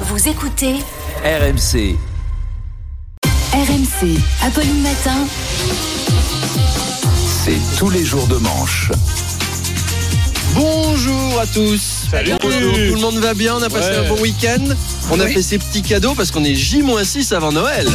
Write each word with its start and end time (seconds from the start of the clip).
Vous 0.00 0.28
écoutez 0.28 0.74
RMC. 1.24 1.96
RMC, 3.52 4.18
Apolline 4.42 4.82
Matin. 4.82 5.16
C'est 7.44 7.78
tous 7.78 7.88
les 7.90 8.04
jours 8.04 8.26
de 8.26 8.36
manche. 8.36 8.90
Bonjour 10.54 11.40
à 11.40 11.46
tous. 11.46 12.06
Salut. 12.10 12.32
Bonjour. 12.40 12.72
Tout 12.72 12.94
le 12.94 13.00
monde 13.00 13.16
va 13.18 13.34
bien 13.34 13.54
On 13.56 13.62
a 13.62 13.68
passé 13.70 13.90
Ouais. 13.90 14.06
un 14.06 14.08
bon 14.08 14.20
week-end 14.20 14.64
On 15.10 15.20
a 15.20 15.26
fait 15.26 15.42
ses 15.42 15.58
petits 15.58 15.82
cadeaux 15.82 16.14
parce 16.14 16.30
qu'on 16.30 16.44
est 16.44 16.54
J-6 16.54 17.34
avant 17.34 17.52
Noël. 17.52 17.88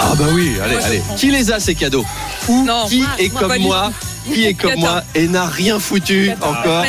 Ah 0.00 0.14
bah 0.16 0.24
oui, 0.32 0.52
allez, 0.62 0.76
allez. 0.76 1.02
Qui 1.16 1.30
les 1.30 1.50
a 1.50 1.58
ces 1.60 1.74
cadeaux? 1.74 2.04
Ou 2.48 2.64
Non, 2.64 2.86
qui 2.86 3.00
moi- 3.00 3.08
est 3.18 3.32
moi, 3.32 3.40
comme 3.42 3.58
moi 3.58 3.92
Qui 4.32 4.44
est 4.44 4.54
comme 4.54 4.74
moi 4.76 5.02
et 5.14 5.26
n'a 5.28 5.46
rien 5.46 5.78
foutu 5.78 6.30
encore 6.42 6.84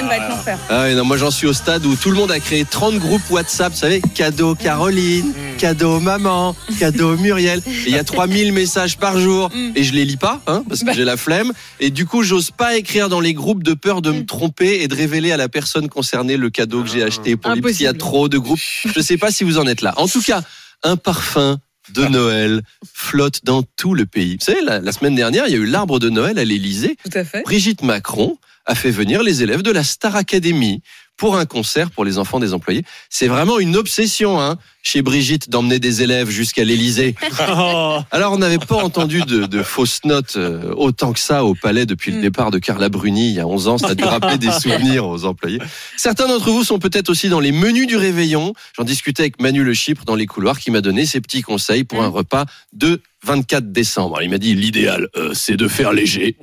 ah 0.70 0.93
non, 0.93 1.05
moi 1.05 1.18
j'en 1.18 1.32
suis 1.32 1.48
au 1.48 1.54
stade 1.54 1.86
où 1.86 1.95
tout 1.95 2.09
le 2.09 2.16
monde 2.18 2.32
a 2.32 2.39
créé 2.39 2.66
30 2.66 2.95
groupes 2.98 3.21
WhatsApp, 3.30 3.71
vous 3.73 3.80
savez, 3.80 4.02
cadeau 4.13 4.55
Caroline, 4.55 5.34
cadeau 5.57 5.99
maman, 5.99 6.55
cadeau 6.80 7.16
Muriel. 7.18 7.62
Et 7.68 7.71
il 7.88 7.94
y 7.94 7.98
a 7.98 8.04
3000 8.04 8.52
messages 8.54 8.98
par 8.98 9.20
jour 9.20 9.49
Mm. 9.54 9.71
et 9.76 9.84
je 9.84 9.94
les 9.94 10.05
lis 10.05 10.18
pas 10.18 10.41
hein, 10.48 10.63
parce 10.68 10.81
que 10.81 10.88
Bah. 10.88 10.91
j'ai 10.95 11.05
la 11.05 11.18
flemme 11.18 11.52
et 11.80 11.90
du 11.90 12.05
coup, 12.05 12.23
j'ose 12.23 12.52
pas 12.52 12.76
écrire 12.77 13.09
dans 13.09 13.20
les 13.20 13.34
groupes 13.34 13.63
de 13.63 13.73
peur 13.73 14.02
de 14.02 14.12
me 14.12 14.26
tromper 14.26 14.82
et 14.82 14.88
de 14.88 14.96
révéler 14.96 15.32
à 15.32 15.38
la 15.38 15.49
personne 15.49 15.88
concernée 15.90 16.38
le 16.38 16.49
cadeau 16.49 16.84
que 16.84 16.90
j'ai 16.90 17.04
acheté 17.04 17.35
pour 17.35 17.52
lui 17.52 17.62
parce 17.62 17.76
qu'il 17.76 17.85
y 17.85 17.88
a 17.88 17.93
trop 17.93 18.27
de 18.30 18.38
groupes. 18.38 18.59
Je 18.85 18.99
sais 19.02 19.18
pas 19.18 19.32
si 19.32 19.43
vous 19.43 19.57
en 19.57 19.66
êtes 19.66 19.82
là. 19.82 19.93
En 19.98 20.07
tout 20.07 20.21
cas, 20.21 20.41
un 20.84 20.98
parfum 20.98 21.57
de 21.93 22.05
Noël 22.05 22.61
flotte 22.93 23.43
dans 23.43 23.63
tout 23.63 23.93
le 23.93 24.05
pays. 24.05 24.38
Vous 24.39 24.45
savez, 24.45 24.61
la, 24.61 24.79
la 24.79 24.91
semaine 24.91 25.16
dernière, 25.16 25.48
il 25.48 25.52
y 25.52 25.55
a 25.55 25.59
eu 25.59 25.66
l'arbre 25.66 25.99
de 25.99 26.09
Noël 26.09 26.39
à 26.39 26.45
l'Élysée 26.45 26.98
Tout 27.03 27.17
à 27.17 27.23
fait. 27.23 27.43
Brigitte 27.43 27.81
Macron 27.81 28.38
a 28.65 28.75
fait 28.75 28.91
venir 28.91 29.23
les 29.23 29.43
élèves 29.43 29.62
de 29.62 29.71
la 29.71 29.84
Star 29.84 30.15
Academy 30.15 30.81
pour 31.17 31.38
un 31.38 31.45
concert 31.45 31.91
pour 31.91 32.05
les 32.05 32.17
enfants 32.17 32.39
des 32.39 32.53
employés. 32.53 32.84
C'est 33.09 33.27
vraiment 33.27 33.59
une 33.59 33.75
obsession 33.75 34.39
hein, 34.39 34.57
chez 34.91 35.02
Brigitte 35.03 35.49
d'emmener 35.52 35.77
des 35.77 36.02
élèves 36.02 36.29
jusqu'à 36.29 36.63
l'Élysée. 36.63 37.13
Alors 38.12 38.34
on 38.34 38.37
n'avait 38.40 38.57
pas 38.57 38.77
entendu 38.77 39.21
de, 39.21 39.46
de 39.46 39.62
fausses 39.63 40.04
notes 40.04 40.34
euh, 40.35 40.73
autant 40.76 41.13
que 41.13 41.20
ça 41.20 41.43
au 41.46 41.54
palais 41.54 41.85
depuis 41.85 42.12
le 42.12 42.18
Mm. 42.18 42.21
départ 42.21 42.49
de 42.51 42.57
Carla 42.57 42.90
Bruni 42.90 43.29
il 43.29 43.35
y 43.35 43.40
a 43.40 43.46
11 43.48 43.68
ans. 43.68 43.77
Ça 43.77 43.90
a 43.90 43.96
dû 43.96 44.04
rappeler 44.15 44.37
des 44.40 44.51
souvenirs 44.51 45.05
aux 45.07 45.26
employés. 45.26 45.59
Certains 45.96 46.27
d'entre 46.27 46.49
vous 46.49 46.63
sont 46.63 46.79
peut-être 46.79 47.09
aussi 47.09 47.29
dans 47.29 47.40
les 47.40 47.51
menus 47.51 47.85
du 47.87 47.98
réveillon. 47.98 48.54
J'en 48.77 48.84
discutais 48.84 49.23
avec 49.23 49.40
Manu 49.40 49.63
Le 49.63 49.73
Chypre 49.76 50.05
dans 50.05 50.15
les 50.15 50.26
couloirs 50.26 50.59
qui 50.59 50.71
m'a 50.71 50.81
donné 50.81 51.05
ses 51.05 51.21
petits 51.21 51.41
conseils 51.43 51.84
pour 51.84 52.01
un 52.03 52.07
repas 52.07 52.46
de 52.74 53.01
24 53.26 53.71
décembre. 53.74 54.21
Il 54.21 54.29
m'a 54.29 54.37
dit 54.37 54.55
l'idéal, 54.55 55.09
euh, 55.18 55.31
c'est 55.34 55.57
de 55.57 55.68
faire 55.68 55.91
léger. 55.91 56.37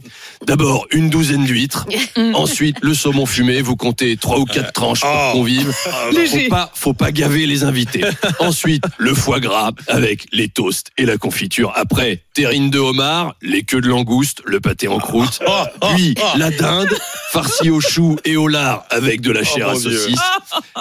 D'abord 0.46 0.86
une 0.92 1.08
douzaine 1.08 1.44
d'huîtres, 1.46 1.86
ensuite 2.34 2.76
le 2.82 2.92
saumon 2.92 3.24
fumé. 3.24 3.62
Vous 3.62 3.76
comptez 3.76 4.16
trois 4.18 4.38
ou 4.38 4.44
quatre 4.44 4.72
tranches 4.72 5.00
pour 5.00 5.10
Oh. 5.10 5.32
convive. 5.32 5.72
Léger. 6.12 6.44
Faut 6.44 6.50
pas, 6.50 6.70
faut 6.74 6.92
pas 6.94 7.12
gaver 7.12 7.46
les 7.46 7.64
invités. 7.64 8.04
Ensuite 8.38 8.84
le 8.98 9.14
foie 9.14 9.40
gras 9.40 9.70
avec 9.88 10.26
les 10.32 10.48
toasts 10.48 10.90
et 10.98 11.06
la 11.06 11.18
confiture. 11.18 11.72
Après 11.74 12.22
terrine 12.34 12.70
de 12.70 12.78
homard, 12.78 13.34
les 13.42 13.62
queues 13.62 13.80
de 13.80 13.88
langouste, 13.88 14.42
le 14.44 14.60
pâté 14.60 14.88
en 14.88 14.98
croûte. 14.98 15.40
Puis 15.94 16.14
la 16.36 16.50
dinde 16.50 16.96
farcie 17.42 17.70
au 17.70 17.80
chou 17.80 18.16
et 18.24 18.36
au 18.36 18.48
lard 18.48 18.84
avec 18.90 19.20
de 19.20 19.30
la 19.32 19.44
chair 19.44 19.66
Oh, 19.68 19.70
à 19.70 19.74
mon 19.74 19.80
Dieu. 19.80 19.98
saucisse 19.98 20.20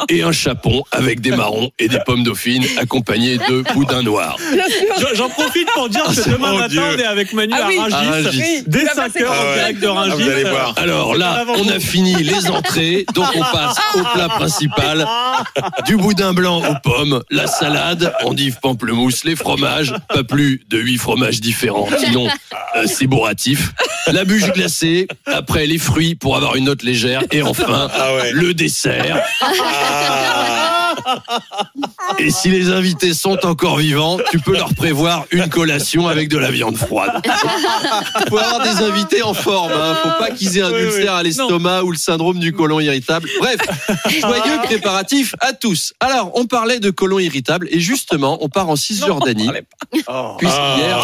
et 0.09 0.21
un 0.23 0.31
chapon 0.31 0.83
avec 0.91 1.19
des 1.21 1.31
marrons 1.31 1.71
et 1.79 1.87
des 1.87 1.99
pommes 2.05 2.23
dauphines 2.23 2.65
accompagnées 2.77 3.37
de 3.37 3.63
boudin 3.73 4.03
noir. 4.03 4.37
J'en- 4.99 5.15
J'en 5.15 5.29
profite 5.29 5.67
pour 5.73 5.89
dire 5.89 6.03
que 6.05 6.29
demain 6.29 6.51
Mon 6.51 6.57
matin, 6.57 6.67
Dieu. 6.69 6.81
on 6.95 6.97
est 6.97 7.03
avec 7.05 7.33
Manu 7.33 7.53
Ah 7.55 7.65
oui. 7.67 7.77
à 7.79 7.83
À 7.97 8.01
Rungis. 8.01 8.39
Oui, 8.41 8.63
Dès 8.67 8.79
tu 8.79 8.85
vas 8.85 8.93
5 8.93 9.13
passer 9.13 9.23
heures 9.23 9.31
par- 9.31 9.45
en 9.49 9.53
direct 9.53 9.79
de 9.81 9.87
Rungis. 9.87 10.11
Ah, 10.11 10.15
vous 10.15 10.29
allez 10.29 10.43
voir. 10.49 10.73
Alors 10.77 11.15
là, 11.15 11.45
on 11.57 11.69
a 11.69 11.79
fini 11.79 12.15
les 12.23 12.49
entrées, 12.49 13.05
donc 13.13 13.27
on 13.35 13.41
passe 13.41 13.77
au 13.95 13.99
plat 14.13 14.29
principal. 14.29 15.07
Du 15.85 15.97
boudin 15.97 16.33
blanc 16.33 16.61
aux 16.69 16.75
pommes, 16.83 17.21
la 17.29 17.47
salade, 17.47 18.13
endive 18.23 18.57
pamplemousse, 18.61 19.23
les 19.23 19.35
fromages, 19.35 19.93
pas 20.09 20.23
plus 20.23 20.61
de 20.69 20.77
huit 20.79 20.97
fromages 20.97 21.41
différents, 21.41 21.87
sinon 21.99 22.27
euh, 22.75 22.85
c'est 22.87 23.07
bourratif. 23.07 23.71
La 24.11 24.23
bûche 24.23 24.51
glacée, 24.53 25.07
après 25.25 25.65
les 25.65 25.77
fruits 25.79 26.15
pour 26.15 26.35
avoir 26.35 26.55
une 26.55 26.65
note 26.65 26.83
légère, 26.83 27.23
et 27.31 27.41
enfin 27.41 27.89
Ah 27.93 28.15
ouais. 28.15 28.31
le 28.33 28.53
dessert. 28.53 29.23
Ah. 29.41 30.95
Et 32.19 32.29
si 32.31 32.49
les 32.49 32.69
invités 32.69 33.13
sont 33.13 33.45
encore 33.45 33.77
vivants, 33.77 34.17
tu 34.31 34.39
peux 34.39 34.53
leur 34.53 34.73
prévoir 34.73 35.25
une 35.31 35.49
collation 35.49 36.07
avec 36.07 36.29
de 36.29 36.37
la 36.37 36.51
viande 36.51 36.77
froide. 36.77 37.11
Faut 38.29 38.37
avoir 38.37 38.63
des 38.63 38.83
invités 38.83 39.21
en 39.23 39.33
forme, 39.33 39.71
hein. 39.71 39.95
faut 40.01 40.23
pas 40.23 40.31
qu'ils 40.31 40.57
aient 40.57 40.61
un 40.61 40.71
Oui, 40.71 40.81
ulcère 40.81 41.13
oui. 41.13 41.19
à 41.19 41.23
l'estomac 41.23 41.83
ou 41.83 41.91
le 41.91 41.97
syndrome 41.97 42.39
du 42.39 42.53
côlon 42.53 42.79
irritable. 42.79 43.29
Bref, 43.39 43.57
joyeux 44.19 44.57
préparatifs 44.63 45.35
à 45.41 45.53
tous. 45.53 45.93
Alors, 45.99 46.31
on 46.35 46.45
parlait 46.45 46.79
de 46.79 46.89
côlon 46.89 47.19
irritable 47.19 47.67
et 47.71 47.79
justement, 47.79 48.37
on 48.41 48.49
part 48.49 48.69
en 48.69 48.75
Cisjordanie. 48.75 49.49
Puisqu'hier, 49.91 50.97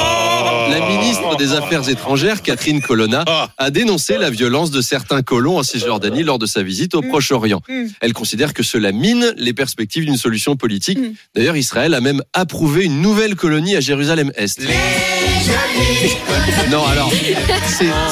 la 0.69 0.87
ministre 0.87 1.35
des 1.37 1.53
Affaires 1.53 1.87
étrangères, 1.89 2.41
Catherine 2.41 2.81
Colonna, 2.81 3.25
a 3.57 3.69
dénoncé 3.69 4.17
la 4.17 4.29
violence 4.29 4.71
de 4.71 4.81
certains 4.81 5.21
colons 5.21 5.57
en 5.57 5.63
Cisjordanie 5.63 6.23
lors 6.23 6.39
de 6.39 6.45
sa 6.45 6.63
visite 6.63 6.95
au 6.95 7.01
Proche-Orient. 7.01 7.61
Mm. 7.67 7.85
Elle 8.01 8.13
considère 8.13 8.53
que 8.53 8.63
cela 8.63 8.91
mine 8.91 9.33
les 9.37 9.53
perspectives 9.53 10.05
d'une 10.05 10.17
solution 10.17 10.55
politique. 10.55 10.99
D'ailleurs, 11.35 11.57
Israël 11.57 11.93
a 11.93 12.01
même 12.01 12.21
approuvé 12.33 12.85
une 12.85 13.01
nouvelle 13.01 13.35
colonie 13.35 13.75
à 13.75 13.79
Jérusalem-Est. 13.79 14.61
Non, 16.69 16.85
alors, 16.85 17.11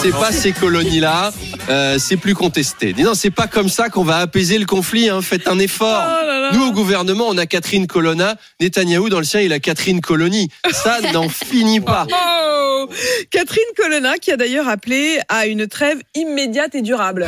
c'est 0.01 0.11
pas 0.11 0.31
ces 0.31 0.51
colonies-là, 0.51 1.31
euh, 1.69 1.97
c'est 1.99 2.17
plus 2.17 2.33
contesté. 2.33 2.93
Dis 2.93 3.03
Non, 3.03 3.13
c'est 3.13 3.31
pas 3.31 3.47
comme 3.47 3.69
ça 3.69 3.89
qu'on 3.89 4.03
va 4.03 4.17
apaiser 4.17 4.57
le 4.57 4.65
conflit, 4.65 5.09
hein. 5.09 5.21
faites 5.21 5.47
un 5.47 5.59
effort. 5.59 6.03
Oh. 6.07 6.55
Nous, 6.55 6.65
au 6.65 6.71
gouvernement, 6.71 7.25
on 7.27 7.37
a 7.37 7.45
Catherine 7.45 7.87
Colonna. 7.87 8.35
Netanyahou, 8.59 9.09
dans 9.09 9.19
le 9.19 9.23
sien, 9.23 9.41
il 9.41 9.53
a 9.53 9.59
Catherine 9.59 10.01
Colonie. 10.01 10.49
Ça 10.71 10.99
n'en 11.13 11.29
finit 11.29 11.79
pas. 11.79 12.07
Oh 12.11 12.89
Catherine 13.29 13.63
Colonna 13.75 14.17
qui 14.17 14.31
a 14.31 14.37
d'ailleurs 14.37 14.67
appelé 14.67 15.19
à 15.27 15.45
une 15.45 15.67
trêve 15.67 15.99
immédiate 16.15 16.75
et 16.75 16.81
durable. 16.81 17.27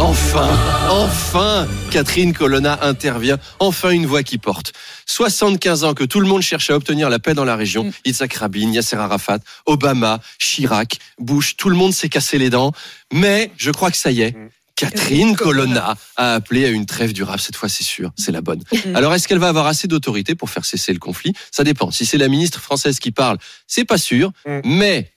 Enfin, 0.00 0.48
enfin, 0.88 1.66
Catherine 1.90 2.32
Colonna 2.32 2.78
intervient. 2.82 3.36
Enfin, 3.58 3.90
une 3.90 4.06
voix 4.06 4.22
qui 4.22 4.38
porte. 4.38 4.72
75 5.06 5.84
ans 5.84 5.94
que 5.94 6.04
tout 6.04 6.20
le 6.20 6.26
monde 6.26 6.42
cherche 6.42 6.70
à 6.70 6.76
obtenir 6.76 7.10
la 7.10 7.18
paix 7.18 7.34
dans 7.34 7.44
la 7.44 7.56
région. 7.56 7.84
Mm. 7.84 7.92
Yitzhak 8.06 8.34
Rabin, 8.34 8.70
Yasser 8.72 8.96
Arafat, 8.96 9.38
Obama, 9.66 10.20
Chirac, 10.38 10.98
Bush, 11.18 11.56
tout 11.56 11.68
le 11.68 11.76
monde 11.76 11.92
s'est 11.92 12.08
cassé 12.08 12.38
les 12.38 12.48
dents. 12.50 12.72
Mais 13.12 13.50
je 13.56 13.70
crois 13.70 13.90
que 13.90 13.96
ça 13.96 14.10
y 14.12 14.22
est. 14.22 14.36
Catherine 14.76 15.34
Colonna 15.34 15.96
a 16.16 16.34
appelé 16.34 16.64
à 16.64 16.68
une 16.68 16.86
trêve 16.86 17.12
durable. 17.12 17.40
Cette 17.40 17.56
fois, 17.56 17.68
c'est 17.68 17.82
sûr, 17.84 18.12
c'est 18.16 18.30
la 18.30 18.40
bonne. 18.40 18.62
Mm. 18.86 18.94
Alors, 18.94 19.12
est-ce 19.14 19.26
qu'elle 19.26 19.40
va 19.40 19.48
avoir 19.48 19.66
assez 19.66 19.88
d'autorité 19.88 20.36
pour 20.36 20.48
faire 20.48 20.64
cesser 20.64 20.92
le 20.92 21.00
conflit? 21.00 21.32
Ça 21.50 21.64
dépend. 21.64 21.90
Si 21.90 22.06
c'est 22.06 22.18
la 22.18 22.28
ministre 22.28 22.60
française 22.60 23.00
qui 23.00 23.10
parle, 23.10 23.38
c'est 23.66 23.84
pas 23.84 23.98
sûr. 23.98 24.30
Mm. 24.46 24.60
Mais 24.64 25.12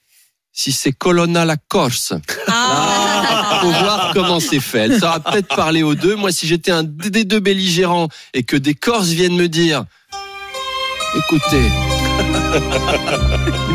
si 0.52 0.72
c'est 0.72 0.92
Colonna 0.92 1.44
la 1.44 1.56
Corse, 1.56 2.14
Ah. 2.48 3.11
Faut 3.62 3.70
voir 3.70 4.10
comment 4.12 4.40
c'est 4.40 4.60
fait. 4.60 4.78
Elle 4.80 4.98
saura 4.98 5.20
peut-être 5.20 5.54
parler 5.54 5.82
aux 5.82 5.94
deux. 5.94 6.16
Moi, 6.16 6.32
si 6.32 6.46
j'étais 6.46 6.72
un 6.72 6.82
des 6.82 7.24
deux 7.24 7.40
belligérants 7.40 8.08
et 8.34 8.42
que 8.42 8.56
des 8.56 8.74
Corses 8.74 9.10
viennent 9.10 9.36
me 9.36 9.48
dire, 9.48 9.84
écoutez, 11.16 11.70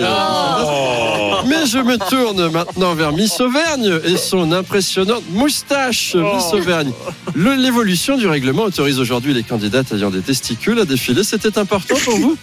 Mais 1.46 1.66
je 1.66 1.78
me 1.78 1.96
tourne 1.96 2.50
maintenant 2.50 2.94
vers 2.94 3.12
Miss 3.12 3.40
Auvergne 3.40 3.98
et 4.04 4.16
son 4.16 4.52
impressionnante 4.52 5.22
moustache. 5.30 6.14
Miss 6.14 6.52
Auvergne. 6.52 6.92
Le- 7.34 7.54
L'évolution 7.54 8.16
du 8.16 8.26
règlement 8.26 8.64
autorise 8.64 8.98
aujourd'hui 9.00 9.32
les 9.34 9.42
candidates 9.42 9.92
ayant 9.92 10.10
des 10.10 10.20
testicules 10.20 10.78
à 10.80 10.84
défiler. 10.84 11.24
C'était 11.24 11.58
important 11.58 11.94
pour 12.04 12.16
vous? 12.16 12.36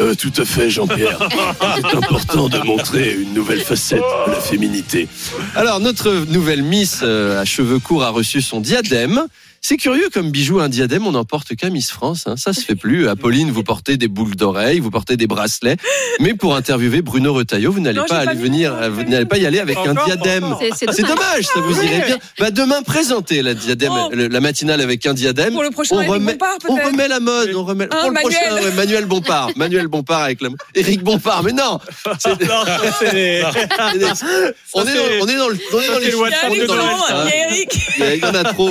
Euh, 0.00 0.14
tout 0.14 0.32
à 0.36 0.44
fait, 0.44 0.68
Jean-Pierre. 0.70 1.18
C'est 1.76 1.96
important 1.96 2.48
de 2.48 2.58
montrer 2.58 3.14
une 3.14 3.32
nouvelle 3.34 3.53
facette 3.60 4.02
de 4.26 4.32
la 4.32 4.40
féminité. 4.40 5.08
Alors, 5.54 5.80
notre 5.80 6.10
nouvelle 6.28 6.62
Miss 6.62 7.00
euh, 7.02 7.40
à 7.40 7.44
cheveux 7.44 7.78
courts 7.78 8.04
a 8.04 8.10
reçu 8.10 8.42
son 8.42 8.60
diadème. 8.60 9.26
C'est 9.66 9.78
curieux 9.78 10.10
comme 10.12 10.30
bijou, 10.30 10.60
un 10.60 10.68
diadème, 10.68 11.06
on 11.06 11.12
n'en 11.12 11.24
porte 11.24 11.56
qu'à 11.56 11.70
Miss 11.70 11.90
France. 11.90 12.24
hein. 12.26 12.36
Ça 12.36 12.52
se 12.52 12.60
fait 12.60 12.74
plus. 12.74 13.08
Apolline, 13.08 13.50
vous 13.50 13.62
portez 13.62 13.96
des 13.96 14.08
boucles 14.08 14.36
d'oreilles, 14.36 14.78
vous 14.78 14.90
portez 14.90 15.16
des 15.16 15.26
bracelets. 15.26 15.78
Mais 16.20 16.34
pour 16.34 16.54
interviewer 16.54 17.00
Bruno 17.00 17.32
Retailleau, 17.32 17.72
vous 17.72 17.80
n'allez 17.80 18.00
pas 18.06 18.26
pas 18.26 18.34
venir, 18.34 18.74
euh, 18.74 18.90
vous 18.90 19.04
n'allez 19.04 19.24
pas 19.24 19.38
y 19.38 19.46
aller 19.46 19.60
avec 19.60 19.78
un 19.78 19.94
diadème. 20.04 20.54
C'est- 20.76 20.92
C'est 20.92 21.02
dommage, 21.06 21.44
ça 21.46 21.60
vous 21.60 21.78
Ouais. 21.78 21.86
irait 21.86 22.04
bien. 22.04 22.18
Bah, 22.38 22.50
demain, 22.50 22.82
présentez 22.82 23.40
la 23.40 23.54
diadème, 23.54 23.92
Oh. 23.94 24.10
le- 24.12 24.28
la 24.28 24.40
matinale 24.40 24.82
avec 24.82 25.06
un 25.06 25.14
diadème. 25.14 25.54
Pour 25.54 25.62
le 25.62 25.70
prochain 25.70 25.96
on 25.96 26.00
Eric 26.02 26.12
remet, 26.12 26.32
Bompard, 26.32 26.58
on 26.68 26.74
remet 26.76 27.08
la 27.08 27.20
mode, 27.20 27.54
on 27.54 27.64
remet 27.64 27.88
Ah, 27.90 27.96
pour 28.00 28.08
le 28.10 28.12
Manuel. 28.16 28.32
prochain 28.50 28.62
ouais, 28.66 28.70
Manuel 28.72 29.04
Bompard, 29.06 29.50
Manuel 29.56 29.88
Bompard 29.88 30.20
avec 30.24 30.42
la 30.42 30.50
Éric 30.74 31.02
Bompard, 31.02 31.42
mais 31.42 31.52
non, 31.52 31.78
c'est- 32.18 32.28
Non, 32.48 32.64
c'est- 33.00 33.42
on 34.74 34.82
est 34.86 34.94
dans, 34.94 35.00
on 35.22 35.26
est 35.26 35.36
dans 35.36 35.48
le, 35.48 35.58
on 35.72 35.80
est 35.80 35.86
dans 35.88 35.98
les 36.00 36.08
Il 36.08 36.10
y 36.10 36.22
a 36.22 36.26
de 36.28 36.32
chiffres, 36.34 36.44
Alexandre, 36.44 37.24
il 37.24 37.28
y 37.28 37.32
a 37.32 37.46
Eric, 37.48 37.80
Il 37.96 38.04
y 38.04 38.06
a- 38.06 38.14
il 38.16 38.20
y 38.20 38.24
en 38.26 38.34
a 38.34 38.44
trop. 38.44 38.68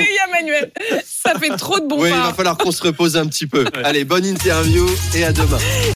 Ça 1.06 1.34
fait 1.40 1.56
trop 1.58 1.80
de 1.80 1.88
bons 1.88 2.02
Oui, 2.02 2.10
il 2.10 2.16
va 2.16 2.34
falloir 2.34 2.58
qu'on 2.58 2.72
se 2.72 2.84
repose 2.84 3.18
un 3.18 3.28
petit 3.28 3.48
peu. 3.48 3.66
Allez, 3.84 4.04
bonne 4.04 4.26
interview 4.26 4.86
et 5.16 5.24
à 5.24 5.32
demain. 5.32 5.58